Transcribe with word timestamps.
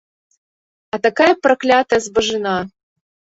А 0.97 0.99
такая 1.05 1.27
праклятая 1.43 2.01
збажына! 2.07 2.57